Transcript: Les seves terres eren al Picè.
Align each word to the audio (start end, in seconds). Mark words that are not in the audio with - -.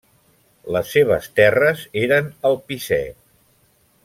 Les 0.75 0.89
seves 0.95 1.27
terres 1.41 1.85
eren 2.05 2.33
al 2.51 2.61
Picè. 2.71 3.03